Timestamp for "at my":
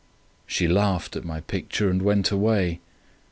1.15-1.41